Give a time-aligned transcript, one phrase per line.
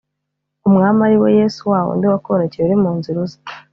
[0.67, 3.37] Umwami ari we yesu wa wundi wakubonekeye uri mu nzira uza